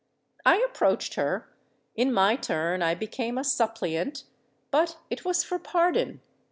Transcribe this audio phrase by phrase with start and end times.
[0.47, 6.21] I approached her—in my turn I became a suppliant;—but it was for pardon!